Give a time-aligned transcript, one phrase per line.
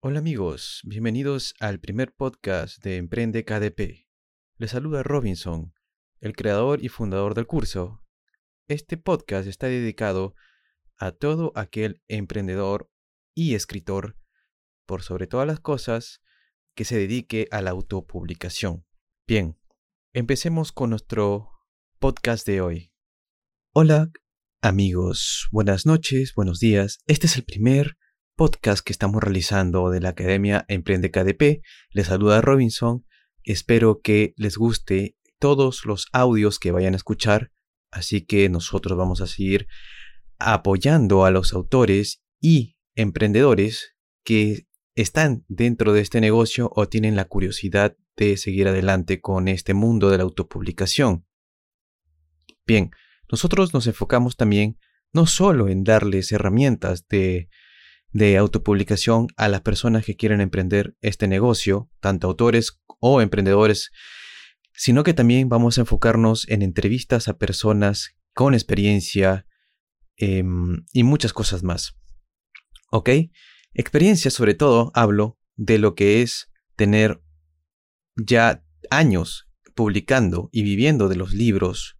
[0.00, 4.06] Hola amigos, bienvenidos al primer podcast de Emprende KDP.
[4.56, 5.74] Les saluda Robinson,
[6.20, 8.04] el creador y fundador del curso.
[8.68, 10.36] Este podcast está dedicado
[10.98, 12.88] a todo aquel emprendedor
[13.34, 14.16] y escritor,
[14.86, 16.22] por sobre todas las cosas,
[16.76, 18.86] que se dedique a la autopublicación.
[19.26, 19.58] Bien,
[20.12, 21.50] empecemos con nuestro
[21.98, 22.92] podcast de hoy.
[23.74, 24.12] Hola
[24.62, 27.00] amigos, buenas noches, buenos días.
[27.08, 27.98] Este es el primer
[28.38, 31.60] podcast que estamos realizando de la Academia Emprende KDP.
[31.90, 33.04] Les saluda Robinson.
[33.42, 37.50] Espero que les guste todos los audios que vayan a escuchar.
[37.90, 39.66] Así que nosotros vamos a seguir
[40.38, 47.24] apoyando a los autores y emprendedores que están dentro de este negocio o tienen la
[47.24, 51.26] curiosidad de seguir adelante con este mundo de la autopublicación.
[52.64, 52.92] Bien,
[53.32, 54.78] nosotros nos enfocamos también
[55.12, 57.48] no solo en darles herramientas de
[58.12, 63.90] de autopublicación a las personas que quieren emprender este negocio, tanto autores o emprendedores,
[64.72, 69.46] sino que también vamos a enfocarnos en entrevistas a personas con experiencia
[70.16, 71.96] em, y muchas cosas más.
[72.90, 73.10] ¿Ok?
[73.74, 77.20] Experiencia sobre todo hablo de lo que es tener
[78.16, 81.98] ya años publicando y viviendo de los libros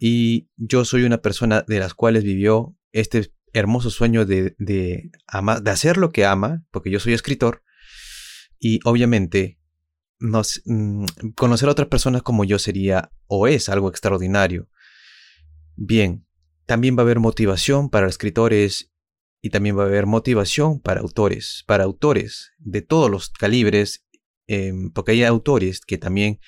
[0.00, 5.10] y yo soy una persona de las cuales vivió este hermoso sueño de, de,
[5.62, 7.62] de hacer lo que ama, porque yo soy escritor,
[8.58, 9.58] y obviamente
[10.18, 11.04] nos, mm,
[11.34, 14.68] conocer a otras personas como yo sería o es algo extraordinario.
[15.76, 16.26] Bien,
[16.66, 18.92] también va a haber motivación para escritores
[19.40, 24.04] y también va a haber motivación para autores, para autores de todos los calibres,
[24.46, 26.40] em, porque hay autores que también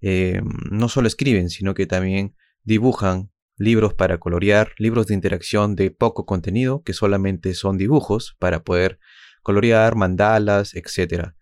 [0.00, 5.90] em, no solo escriben, sino que también dibujan, libros para colorear, libros de interacción de
[5.90, 8.98] poco contenido, que solamente son dibujos para poder
[9.42, 11.32] colorear, mandalas, etc.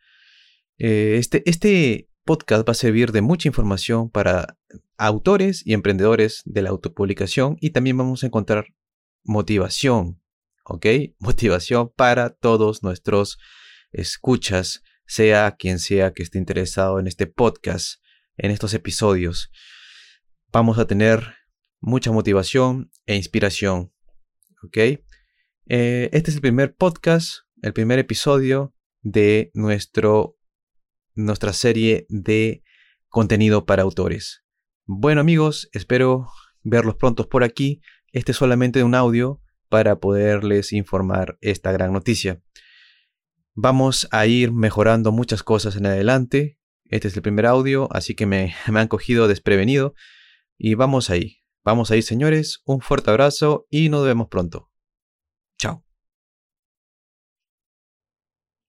[0.79, 4.57] Eh, este, este podcast va a servir de mucha información para
[4.99, 8.67] autores y emprendedores de la autopublicación y también vamos a encontrar
[9.23, 10.21] motivación,
[10.65, 10.87] ¿ok?
[11.19, 13.39] Motivación para todos nuestros
[13.93, 18.01] escuchas, sea quien sea que esté interesado en este podcast,
[18.37, 19.51] en estos episodios.
[20.51, 21.35] Vamos a tener
[21.87, 23.93] mucha motivación e inspiración.
[25.69, 30.37] Eh, este es el primer podcast, el primer episodio de nuestro,
[31.15, 32.65] nuestra serie de
[33.09, 34.43] contenido para autores.
[34.85, 36.27] Bueno amigos, espero
[36.65, 37.81] verlos prontos por aquí.
[38.11, 42.43] Este es solamente un audio para poderles informar esta gran noticia.
[43.55, 46.59] Vamos a ir mejorando muchas cosas en adelante.
[46.87, 49.95] Este es el primer audio, así que me, me han cogido desprevenido.
[50.59, 51.46] Y vamos ahí.
[51.67, 52.63] Vamos ahí, señores.
[52.65, 54.71] Un fuerte abrazo y nos vemos pronto.
[55.59, 55.85] Chao.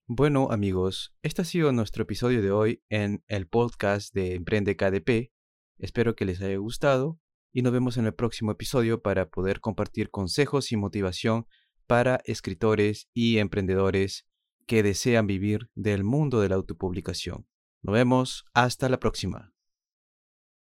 [0.08, 5.30] Bueno, amigos, este ha sido nuestro episodio de hoy en el podcast de Emprende KDP.
[5.78, 7.20] Espero que les haya gustado
[7.52, 11.46] y nos vemos en el próximo episodio para poder compartir consejos y motivación
[11.86, 14.26] para escritores y emprendedores
[14.66, 17.46] que desean vivir del mundo de la autopublicación.
[17.80, 19.54] Nos vemos hasta la próxima.